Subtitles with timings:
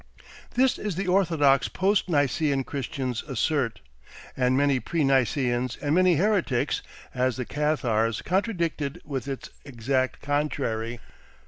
[0.55, 3.81] This the orthodox post Nicaean Christians assert,
[4.35, 6.81] and many pre Nicaeans and many heretics
[7.13, 10.99] (as the Cathars) contradicted with its exact contrary.